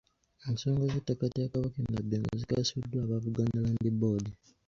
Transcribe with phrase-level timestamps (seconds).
[0.47, 4.25] Ensonga z'ettaka lya Kabaka e Nabbingo zikwasiddwa aba Buganda Land Board.